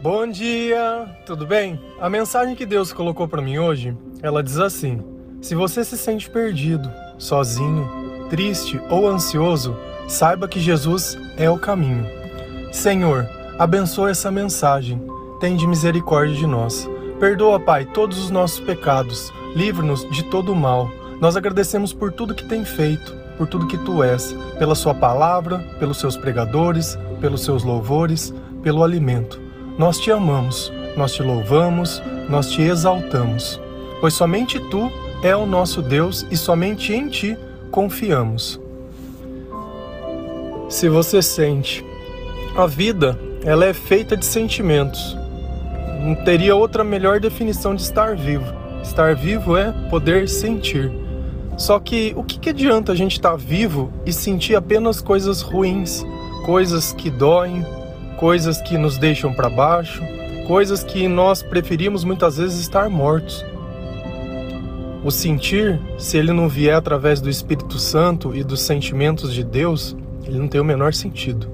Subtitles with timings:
[0.00, 1.80] Bom dia, tudo bem?
[2.00, 5.02] A mensagem que Deus colocou para mim hoje, ela diz assim:
[5.42, 6.88] Se você se sente perdido,
[7.18, 9.76] sozinho, triste ou ansioso,
[10.06, 12.06] saiba que Jesus é o caminho.
[12.70, 15.02] Senhor, abençoa essa mensagem.
[15.40, 16.88] Tende misericórdia de nós.
[17.18, 19.32] Perdoa, Pai, todos os nossos pecados.
[19.56, 20.88] Livra-nos de todo o mal.
[21.20, 25.58] Nós agradecemos por tudo que tem feito, por tudo que tu és, pela sua palavra,
[25.80, 29.47] pelos seus pregadores, pelos seus louvores, pelo alimento.
[29.78, 33.60] Nós te amamos, nós te louvamos, nós te exaltamos,
[34.00, 34.90] pois somente tu
[35.22, 37.38] é o nosso Deus e somente em ti
[37.70, 38.60] confiamos.
[40.68, 41.86] Se você sente,
[42.56, 45.16] a vida, ela é feita de sentimentos.
[46.02, 48.52] Não teria outra melhor definição de estar vivo.
[48.82, 50.90] Estar vivo é poder sentir.
[51.56, 56.04] Só que o que, que adianta a gente estar vivo e sentir apenas coisas ruins,
[56.44, 57.64] coisas que doem,
[58.18, 60.02] coisas que nos deixam para baixo,
[60.46, 63.46] coisas que nós preferimos muitas vezes estar mortos.
[65.04, 69.96] O sentir, se ele não vier através do Espírito Santo e dos sentimentos de Deus,
[70.26, 71.48] ele não tem o menor sentido.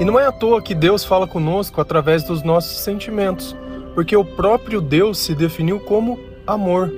[0.00, 3.56] E não é à toa que Deus fala conosco através dos nossos sentimentos,
[3.94, 6.92] porque o próprio Deus se definiu como amor.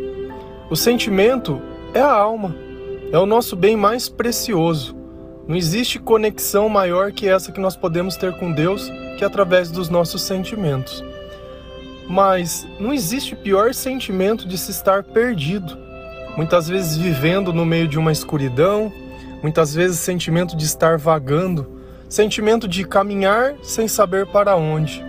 [0.70, 1.60] O sentimento
[1.92, 2.56] é a alma,
[3.12, 4.97] é o nosso bem mais precioso.
[5.48, 9.88] Não existe conexão maior que essa que nós podemos ter com Deus que através dos
[9.88, 11.02] nossos sentimentos.
[12.06, 15.74] Mas não existe pior sentimento de se estar perdido.
[16.36, 18.92] Muitas vezes vivendo no meio de uma escuridão,
[19.42, 21.66] muitas vezes sentimento de estar vagando,
[22.10, 25.02] sentimento de caminhar sem saber para onde.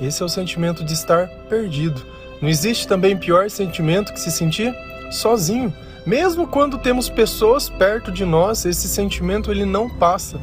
[0.00, 2.00] Esse é o sentimento de estar perdido.
[2.40, 4.72] Não existe também pior sentimento que se sentir
[5.10, 5.74] sozinho,
[6.06, 10.40] mesmo quando temos pessoas perto de nós, esse sentimento ele não passa.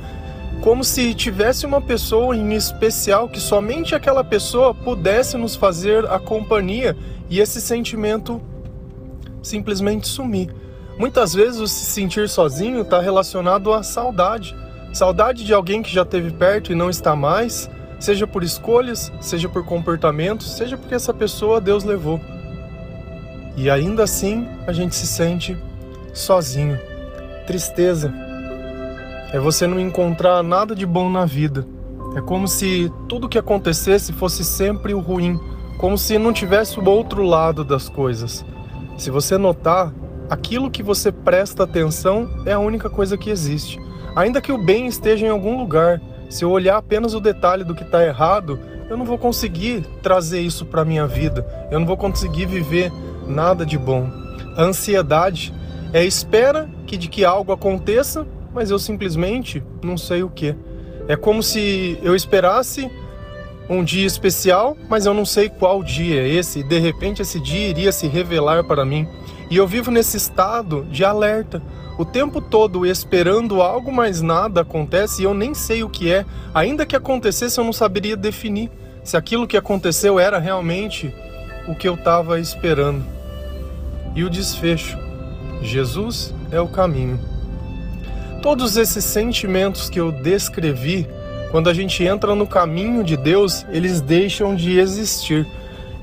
[0.62, 6.20] Como se tivesse uma pessoa em especial que somente aquela pessoa pudesse nos fazer a
[6.20, 6.98] companhia
[7.30, 8.42] e esse sentimento
[9.42, 10.54] simplesmente sumir.
[10.98, 14.56] Muitas vezes o se sentir sozinho está relacionado à saudade.
[14.94, 17.70] Saudade de alguém que já esteve perto e não está mais,
[18.00, 22.20] seja por escolhas, seja por comportamentos, seja porque essa pessoa Deus levou.
[23.56, 25.58] E ainda assim a gente se sente
[26.14, 26.80] sozinho.
[27.46, 28.14] Tristeza
[29.32, 31.66] é você não encontrar nada de bom na vida.
[32.16, 35.40] É como se tudo que acontecesse fosse sempre o ruim,
[35.80, 38.46] como se não tivesse o outro lado das coisas.
[38.98, 39.92] Se você notar,
[40.30, 43.80] aquilo que você presta atenção é a única coisa que existe.
[44.16, 46.00] Ainda que o bem esteja em algum lugar,
[46.30, 48.60] se eu olhar apenas o detalhe do que está errado,
[48.90, 51.46] eu não vou conseguir trazer isso para minha vida.
[51.72, 52.92] Eu não vou conseguir viver
[53.28, 54.10] nada de bom.
[54.56, 55.54] A ansiedade
[55.92, 60.56] é a espera que de que algo aconteça, mas eu simplesmente não sei o que.
[61.08, 62.90] É como se eu esperasse
[63.70, 67.70] um dia especial, mas eu não sei qual dia é esse, de repente esse dia
[67.70, 69.08] iria se revelar para mim.
[69.50, 71.62] E eu vivo nesse estado de alerta,
[71.98, 76.26] o tempo todo esperando algo, mas nada acontece e eu nem sei o que é.
[76.54, 78.72] Ainda que acontecesse, eu não saberia definir
[79.04, 81.14] se aquilo que aconteceu era realmente
[81.68, 83.13] o que eu estava esperando.
[84.16, 84.98] E o desfecho:
[85.62, 87.20] Jesus é o caminho.
[88.42, 91.08] Todos esses sentimentos que eu descrevi,
[91.52, 95.48] quando a gente entra no caminho de Deus, eles deixam de existir.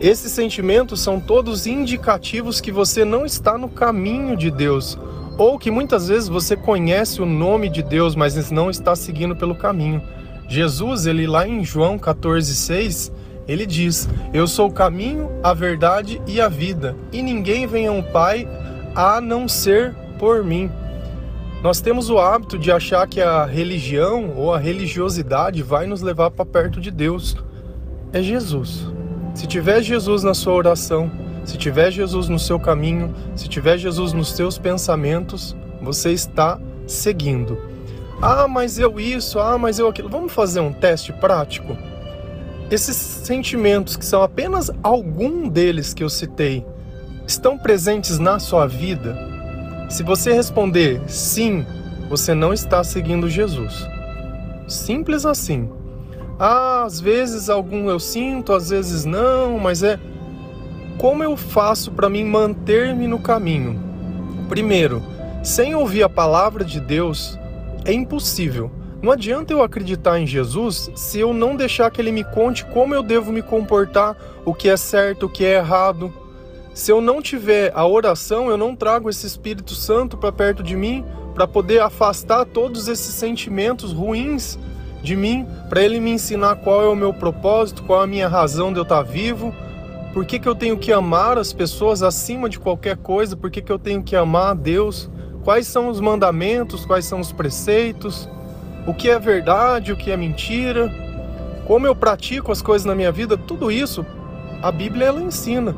[0.00, 4.98] Esses sentimentos são todos indicativos que você não está no caminho de Deus,
[5.36, 9.54] ou que muitas vezes você conhece o nome de Deus, mas não está seguindo pelo
[9.54, 10.02] caminho.
[10.48, 13.12] Jesus, ele lá em João 14:6,
[13.50, 18.02] ele diz: Eu sou o caminho, a verdade e a vida, e ninguém vem ao
[18.02, 18.48] Pai
[18.94, 20.70] a não ser por mim.
[21.60, 26.30] Nós temos o hábito de achar que a religião ou a religiosidade vai nos levar
[26.30, 27.36] para perto de Deus.
[28.12, 28.86] É Jesus.
[29.34, 31.10] Se tiver Jesus na sua oração,
[31.44, 37.58] se tiver Jesus no seu caminho, se tiver Jesus nos seus pensamentos, você está seguindo.
[38.22, 40.08] Ah, mas eu isso, ah, mas eu aquilo.
[40.08, 41.76] Vamos fazer um teste prático?
[42.70, 46.64] Esses sentimentos, que são apenas algum deles que eu citei,
[47.26, 49.16] estão presentes na sua vida?
[49.88, 51.66] Se você responder sim,
[52.08, 53.86] você não está seguindo Jesus.
[54.68, 55.68] Simples assim.
[56.38, 59.98] Ah, às vezes algum eu sinto, às vezes não, mas é
[60.96, 63.80] como eu faço para me manter-me no caminho?
[64.48, 65.02] Primeiro,
[65.42, 67.38] sem ouvir a palavra de Deus,
[67.84, 68.70] é impossível.
[69.02, 72.94] Não adianta eu acreditar em Jesus se eu não deixar que ele me conte como
[72.94, 76.12] eu devo me comportar, o que é certo, o que é errado.
[76.74, 80.76] Se eu não tiver a oração, eu não trago esse Espírito Santo para perto de
[80.76, 81.04] mim
[81.34, 84.58] para poder afastar todos esses sentimentos ruins
[85.02, 88.28] de mim, para ele me ensinar qual é o meu propósito, qual é a minha
[88.28, 89.54] razão de eu estar vivo,
[90.12, 93.62] por que, que eu tenho que amar as pessoas acima de qualquer coisa, por que,
[93.62, 95.08] que eu tenho que amar a Deus,
[95.42, 98.28] quais são os mandamentos, quais são os preceitos,
[98.86, 100.90] o que é verdade, o que é mentira,
[101.66, 104.04] como eu pratico as coisas na minha vida, tudo isso
[104.62, 105.74] a Bíblia ela ensina.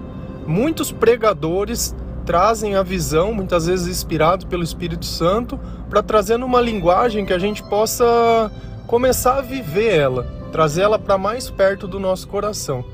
[0.47, 1.95] Muitos pregadores
[2.25, 5.59] trazem a visão, muitas vezes inspirados pelo Espírito Santo,
[5.89, 8.51] para trazer numa linguagem que a gente possa
[8.87, 12.85] começar a viver ela, trazer ela para mais perto do nosso coração.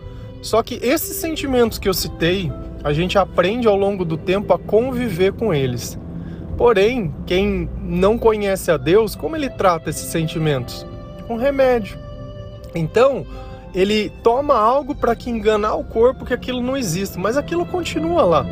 [0.42, 2.52] Só que esses sentimentos que eu citei,
[2.84, 5.98] a gente aprende ao longo do tempo a conviver com eles.
[6.58, 10.84] Porém, quem não conhece a Deus, como ele trata esses sentimentos?
[11.28, 11.96] Com remédio.
[12.74, 13.24] Então,
[13.72, 18.24] ele toma algo para que enganar o corpo que aquilo não existe, mas aquilo continua
[18.24, 18.46] lá.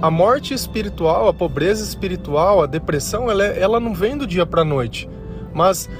[0.00, 4.62] A morte espiritual, a pobreza espiritual, a depressão, ela, ela não vem do dia para
[4.62, 5.10] a noite.
[5.52, 5.90] Mas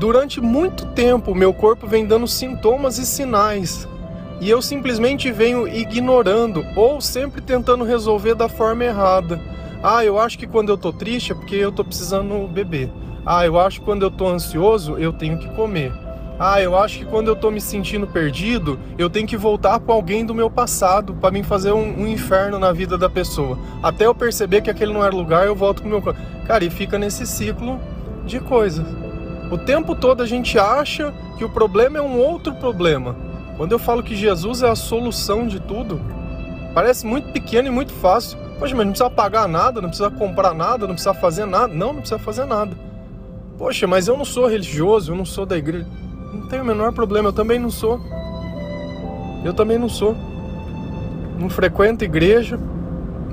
[0.00, 3.88] durante muito tempo, o meu corpo vem dando sintomas e sinais.
[4.40, 9.53] E eu simplesmente venho ignorando ou sempre tentando resolver da forma errada.
[9.86, 12.90] Ah, eu acho que quando eu tô triste é porque eu tô precisando beber.
[13.26, 15.92] Ah, eu acho que quando eu tô ansioso eu tenho que comer.
[16.38, 19.94] Ah, eu acho que quando eu tô me sentindo perdido, eu tenho que voltar para
[19.94, 23.58] alguém do meu passado para mim fazer um, um, inferno na vida da pessoa.
[23.82, 26.02] Até eu perceber que aquele não era lugar, eu volto pro meu.
[26.46, 27.78] Cara, e fica nesse ciclo
[28.24, 28.86] de coisas.
[29.50, 33.14] O tempo todo a gente acha que o problema é um outro problema.
[33.58, 36.00] Quando eu falo que Jesus é a solução de tudo,
[36.74, 38.36] parece muito pequeno e muito fácil.
[38.58, 41.72] Poxa, mas não precisa pagar nada, não precisa comprar nada, não precisa fazer nada.
[41.72, 42.76] Não, não precisa fazer nada.
[43.56, 45.86] Poxa, mas eu não sou religioso, eu não sou da igreja.
[46.32, 48.00] Não tem o menor problema, eu também não sou.
[49.44, 50.16] Eu também não sou.
[51.38, 52.58] Não frequento igreja,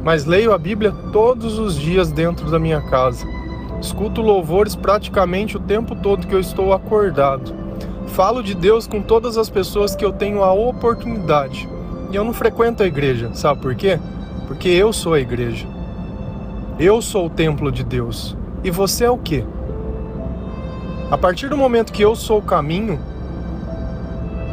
[0.03, 3.25] mas leio a Bíblia todos os dias dentro da minha casa.
[3.81, 7.55] Escuto louvores praticamente o tempo todo que eu estou acordado.
[8.07, 11.67] Falo de Deus com todas as pessoas que eu tenho a oportunidade.
[12.11, 13.97] E eu não frequento a igreja, sabe por quê?
[14.47, 15.65] Porque eu sou a igreja.
[16.77, 18.35] Eu sou o templo de Deus.
[18.63, 19.45] E você é o quê?
[21.09, 22.99] A partir do momento que eu sou o caminho,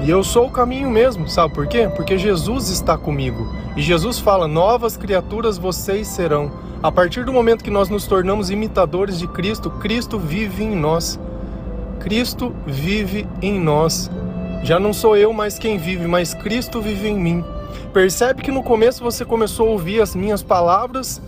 [0.04, 1.90] e eu sou o caminho mesmo, sabe por quê?
[1.96, 3.52] Porque Jesus está comigo.
[3.76, 6.52] E Jesus fala: novas criaturas vocês serão.
[6.80, 11.18] A partir do momento que nós nos tornamos imitadores de Cristo, Cristo vive em nós.
[11.98, 14.08] Cristo vive em nós.
[14.62, 17.44] Já não sou eu mais quem vive, mas Cristo vive em mim.
[17.92, 21.22] Percebe que no começo você começou a ouvir as minhas palavras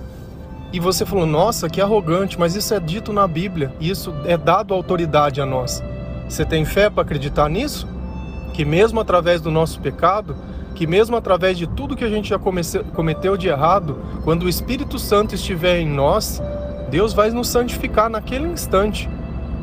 [0.73, 4.75] e você falou, nossa, que arrogante, mas isso é dito na Bíblia, isso é dado
[4.75, 5.83] autoridade a nós.
[6.29, 7.89] Você tem fé para acreditar nisso?
[8.53, 10.37] Que mesmo através do nosso pecado,
[10.75, 14.99] que mesmo através de tudo que a gente já cometeu de errado, quando o Espírito
[14.99, 16.41] Santo estiver em nós,
[16.91, 19.09] Deus vai nos santificar naquele instante.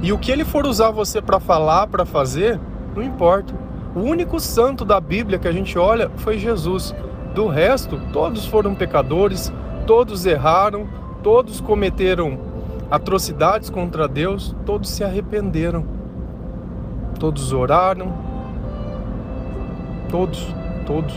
[0.01, 2.59] E o que ele for usar você para falar, para fazer,
[2.97, 3.53] não importa.
[3.95, 6.93] O único santo da Bíblia que a gente olha foi Jesus.
[7.33, 9.53] Do resto, todos foram pecadores,
[9.85, 10.87] todos erraram,
[11.21, 12.39] todos cometeram
[12.89, 15.85] atrocidades contra Deus, todos se arrependeram,
[17.19, 18.13] todos oraram,
[20.09, 20.47] todos,
[20.85, 21.13] todos.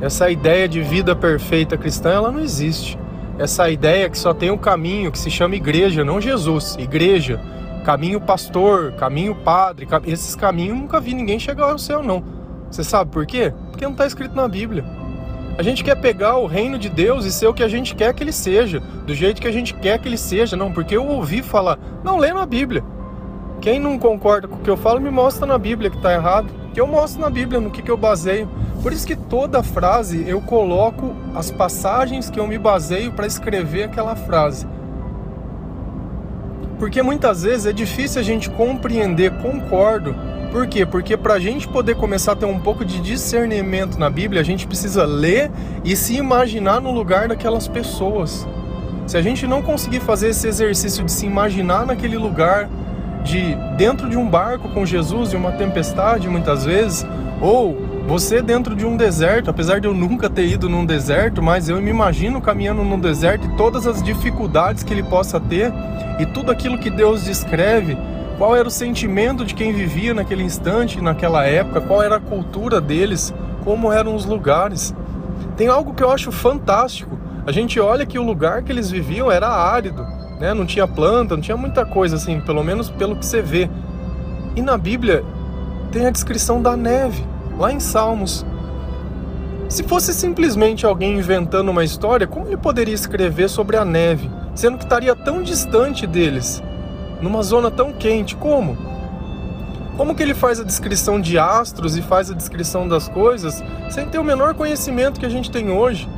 [0.00, 2.98] Essa ideia de vida perfeita cristã, ela não existe.
[3.38, 7.40] Essa ideia que só tem um caminho, que se chama igreja, não Jesus, igreja,
[7.80, 12.22] caminho pastor, caminho padre, esses caminhos nunca vi ninguém chegar ao céu não.
[12.70, 13.52] Você sabe por quê?
[13.70, 14.84] Porque não está escrito na Bíblia.
[15.58, 18.14] A gente quer pegar o reino de Deus e ser o que a gente quer
[18.14, 21.06] que ele seja, do jeito que a gente quer que ele seja, não, porque eu
[21.06, 22.82] ouvi falar, não lê na Bíblia.
[23.60, 26.48] Quem não concorda com o que eu falo, me mostra na Bíblia que está errado.
[26.72, 28.48] Que eu mostro na Bíblia no que, que eu baseio.
[28.82, 33.84] Por isso que toda frase eu coloco as passagens que eu me baseio para escrever
[33.84, 34.66] aquela frase.
[36.80, 40.16] Porque muitas vezes é difícil a gente compreender, concordo,
[40.50, 40.84] por quê?
[40.84, 44.44] Porque para a gente poder começar a ter um pouco de discernimento na Bíblia, a
[44.44, 45.50] gente precisa ler
[45.84, 48.48] e se imaginar no lugar daquelas pessoas.
[49.06, 52.68] Se a gente não conseguir fazer esse exercício de se imaginar naquele lugar,
[53.22, 57.06] de dentro de um barco com Jesus e uma tempestade muitas vezes,
[57.40, 57.76] ou
[58.10, 61.80] você dentro de um deserto, apesar de eu nunca ter ido num deserto, mas eu
[61.80, 65.72] me imagino caminhando num deserto e todas as dificuldades que ele possa ter
[66.18, 67.96] e tudo aquilo que Deus descreve
[68.36, 72.80] qual era o sentimento de quem vivia naquele instante, naquela época, qual era a cultura
[72.80, 74.92] deles, como eram os lugares.
[75.56, 77.16] Tem algo que eu acho fantástico.
[77.46, 80.04] A gente olha que o lugar que eles viviam era árido,
[80.40, 80.52] né?
[80.52, 83.70] não tinha planta, não tinha muita coisa assim, pelo menos pelo que você vê.
[84.56, 85.24] E na Bíblia
[85.92, 87.29] tem a descrição da neve,
[87.60, 88.44] lá em Salmos.
[89.68, 94.78] Se fosse simplesmente alguém inventando uma história, como ele poderia escrever sobre a neve, sendo
[94.78, 96.60] que estaria tão distante deles?
[97.20, 98.34] numa zona tão quente.
[98.36, 98.76] Como?
[99.96, 104.06] Como que ele faz a descrição de astros e faz a descrição das coisas sem
[104.06, 106.08] ter o menor conhecimento que a gente tem hoje?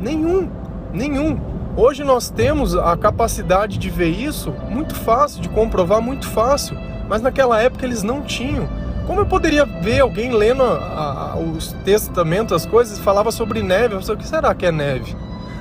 [0.00, 0.48] Nenhum,
[0.92, 1.38] nenhum.
[1.76, 6.76] Hoje nós temos a capacidade de ver isso muito fácil, de comprovar muito fácil,
[7.08, 8.68] mas naquela época eles não tinham.
[9.06, 13.94] Como eu poderia ver alguém lendo a, a, os testamentos, as coisas, falava sobre neve?
[13.94, 15.16] Eu falei, o que será que é neve?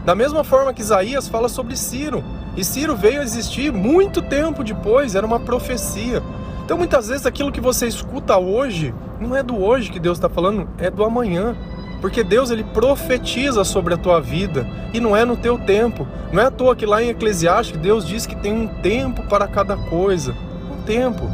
[0.06, 2.24] Da mesma forma que Isaías fala sobre Ciro.
[2.56, 6.22] E Ciro veio a existir muito tempo depois, era uma profecia.
[6.64, 10.30] Então muitas vezes aquilo que você escuta hoje, não é do hoje que Deus está
[10.30, 11.56] falando, é do amanhã.
[12.00, 16.08] Porque Deus ele profetiza sobre a tua vida e não é no teu tempo.
[16.32, 19.48] Não é à toa que lá em Eclesiastes Deus diz que tem um tempo para
[19.48, 20.36] cada coisa.
[20.72, 21.30] Um tempo.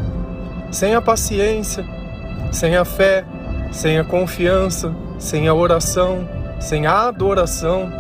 [0.69, 1.85] Sem a paciência,
[2.51, 3.25] sem a fé,
[3.71, 6.27] sem a confiança, sem a oração,
[6.59, 7.91] sem a adoração,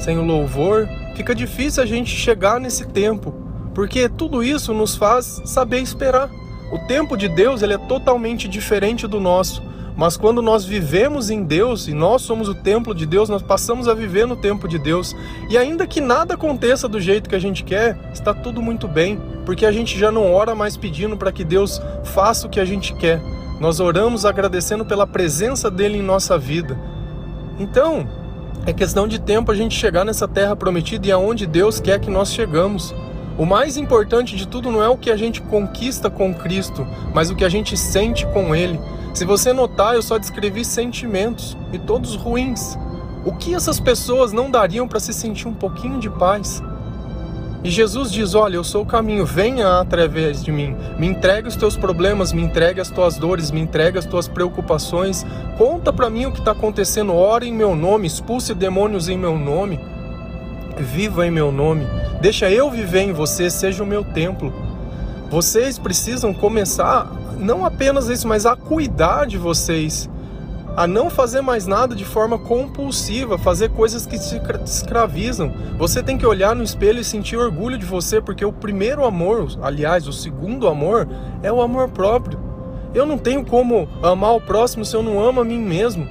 [0.00, 3.32] sem o louvor, fica difícil a gente chegar nesse tempo,
[3.74, 6.28] porque tudo isso nos faz saber esperar.
[6.72, 9.62] O tempo de Deus ele é totalmente diferente do nosso.
[9.96, 13.86] Mas quando nós vivemos em Deus e nós somos o templo de Deus, nós passamos
[13.86, 15.14] a viver no tempo de Deus.
[15.48, 19.20] E ainda que nada aconteça do jeito que a gente quer, está tudo muito bem,
[19.46, 22.64] porque a gente já não ora mais pedindo para que Deus faça o que a
[22.64, 23.22] gente quer.
[23.60, 26.78] Nós oramos agradecendo pela presença dele em nossa vida.
[27.58, 28.06] Então,
[28.66, 32.10] é questão de tempo a gente chegar nessa terra prometida e aonde Deus quer que
[32.10, 32.94] nós chegamos.
[33.36, 37.30] O mais importante de tudo não é o que a gente conquista com Cristo, mas
[37.30, 38.80] o que a gente sente com Ele.
[39.12, 42.76] Se você notar, eu só descrevi sentimentos e todos ruins.
[43.24, 46.62] O que essas pessoas não dariam para se sentir um pouquinho de paz?
[47.64, 50.76] E Jesus diz: Olha, eu sou o caminho, venha através de mim.
[50.98, 55.24] Me entregue os teus problemas, me entregue as tuas dores, me entregue as tuas preocupações.
[55.56, 57.14] Conta para mim o que está acontecendo.
[57.14, 59.80] Ore em meu nome, expulse demônios em meu nome.
[60.78, 61.86] Viva em meu nome.
[62.20, 64.52] Deixa eu viver em você, seja o meu templo.
[65.30, 70.08] Vocês precisam começar não apenas isso, mas a cuidar de vocês,
[70.76, 75.52] a não fazer mais nada de forma compulsiva, fazer coisas que te escravizam.
[75.78, 79.46] Você tem que olhar no espelho e sentir orgulho de você, porque o primeiro amor,
[79.62, 81.08] aliás, o segundo amor,
[81.42, 82.40] é o amor próprio.
[82.92, 86.08] Eu não tenho como amar o próximo se eu não amo a mim mesmo.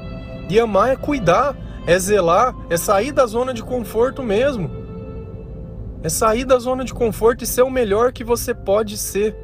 [0.50, 1.56] E amar é cuidar,
[1.86, 4.70] é zelar, é sair da zona de conforto mesmo.
[6.02, 9.36] É sair da zona de conforto e ser o melhor que você pode ser.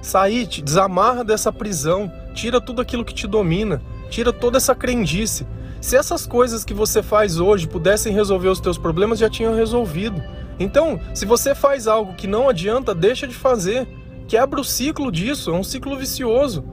[0.00, 5.46] Sair, te desamarra dessa prisão, tira tudo aquilo que te domina, tira toda essa crendice.
[5.80, 10.22] Se essas coisas que você faz hoje pudessem resolver os teus problemas, já tinham resolvido.
[10.58, 13.86] Então, se você faz algo que não adianta, deixa de fazer.
[14.26, 16.64] Quebra o ciclo disso, é um ciclo vicioso.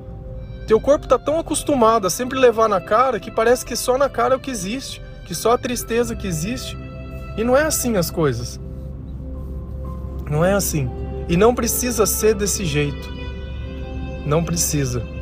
[0.68, 4.10] Teu corpo está tão acostumado a sempre levar na cara que parece que só na
[4.10, 6.76] cara é o que existe, que só a tristeza que existe.
[7.38, 8.60] E não é assim as coisas.
[10.30, 10.90] Não é assim.
[11.30, 13.14] E não precisa ser desse jeito.
[14.26, 15.15] Não precisa.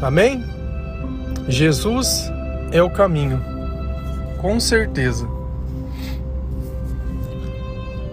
[0.00, 0.44] Amém?
[1.48, 2.30] Jesus
[2.72, 3.42] é o caminho.
[4.40, 5.26] Com certeza.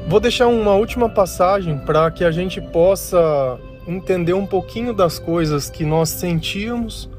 [0.07, 5.69] Vou deixar uma última passagem para que a gente possa entender um pouquinho das coisas
[5.69, 7.09] que nós sentíamos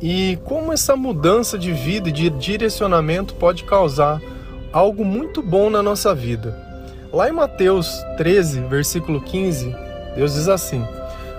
[0.00, 4.20] e como essa mudança de vida e de direcionamento pode causar
[4.72, 6.56] algo muito bom na nossa vida.
[7.12, 9.74] Lá em Mateus 13, versículo 15,
[10.14, 10.84] Deus diz assim: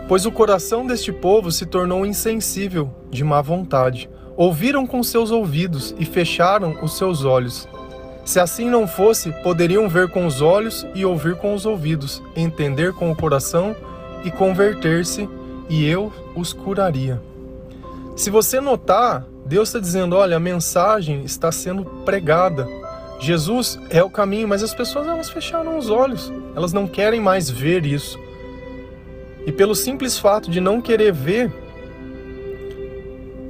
[0.07, 4.09] Pois o coração deste povo se tornou insensível, de má vontade.
[4.37, 7.67] Ouviram com seus ouvidos e fecharam os seus olhos.
[8.23, 12.93] Se assim não fosse, poderiam ver com os olhos e ouvir com os ouvidos, entender
[12.93, 13.75] com o coração
[14.23, 15.29] e converter-se,
[15.69, 17.21] e eu os curaria.
[18.15, 22.67] Se você notar, Deus está dizendo: olha, a mensagem está sendo pregada.
[23.19, 27.49] Jesus é o caminho, mas as pessoas elas fecharam os olhos, elas não querem mais
[27.49, 28.19] ver isso.
[29.47, 31.49] E pelo simples fato de não querer ver,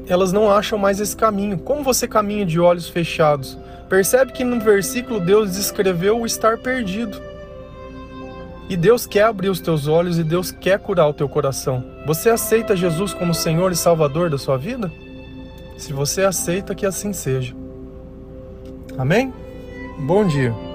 [0.08, 1.58] elas não acham mais esse caminho.
[1.58, 3.58] Como você caminha de olhos fechados?
[3.90, 7.20] Percebe que no versículo Deus descreveu o estar perdido.
[8.70, 11.84] E Deus quer abrir os teus olhos e Deus quer curar o teu coração.
[12.06, 14.92] Você aceita Jesus como Senhor e Salvador da sua vida?
[15.80, 17.56] Se você aceita, que assim seja.
[19.00, 19.34] Amém?
[20.00, 20.67] Bom dia.